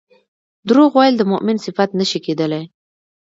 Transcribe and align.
دروغ 0.69 0.91
ويل 0.99 1.15
د 1.17 1.23
مؤمن 1.31 1.57
صفت 1.65 1.89
نه 1.99 2.05
شي 2.09 2.19
کيدلی 2.25 2.63